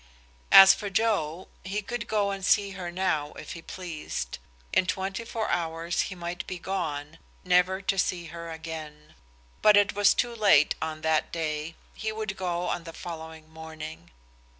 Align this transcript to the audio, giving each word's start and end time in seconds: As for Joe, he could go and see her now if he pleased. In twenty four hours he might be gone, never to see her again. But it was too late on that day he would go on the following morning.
As 0.51 0.73
for 0.73 0.89
Joe, 0.89 1.47
he 1.63 1.83
could 1.83 2.07
go 2.07 2.31
and 2.31 2.43
see 2.43 2.71
her 2.71 2.91
now 2.91 3.33
if 3.33 3.51
he 3.53 3.61
pleased. 3.61 4.39
In 4.73 4.87
twenty 4.87 5.23
four 5.23 5.47
hours 5.51 6.01
he 6.09 6.15
might 6.15 6.47
be 6.47 6.57
gone, 6.57 7.19
never 7.43 7.83
to 7.83 7.99
see 7.99 8.25
her 8.33 8.49
again. 8.49 9.13
But 9.61 9.77
it 9.77 9.93
was 9.93 10.15
too 10.15 10.33
late 10.33 10.73
on 10.81 11.01
that 11.01 11.31
day 11.31 11.75
he 11.93 12.11
would 12.11 12.35
go 12.35 12.67
on 12.67 12.83
the 12.85 12.93
following 12.93 13.47
morning. 13.53 14.09